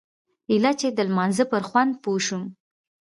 ايله 0.51 0.71
چې 0.79 0.87
د 0.97 0.99
لمانځه 1.09 1.45
پر 1.51 1.63
خوند 1.69 1.91
پوه 2.03 2.19
سوم. 2.27 2.43